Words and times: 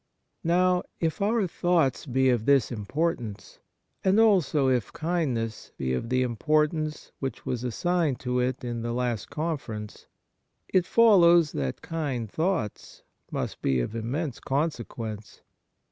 Now, 0.43 0.81
if 0.99 1.21
our 1.21 1.45
thoughts 1.45 2.07
be 2.07 2.29
of 2.29 2.45
this 2.47 2.71
im 2.71 2.87
portance, 2.87 3.59
and 4.03 4.19
also 4.19 4.67
if 4.67 4.91
kindness 4.91 5.73
be 5.77 5.93
of 5.93 6.09
the 6.09 6.23
importance 6.23 7.11
which 7.19 7.45
was 7.45 7.63
assigned 7.63 8.19
to 8.21 8.39
it 8.39 8.63
in 8.63 8.81
4 8.81 8.81
50 8.81 8.81
Kindness 8.81 8.83
the 8.89 8.93
last. 8.93 9.29
Conference, 9.29 10.05
it 10.69 10.85
follows 10.87 11.51
that 11.51 11.83
kind 11.83 12.27
thoughts 12.27 13.03
must 13.29 13.61
be 13.61 13.79
of 13.79 13.95
immense 13.95 14.39
consequence. 14.39 15.43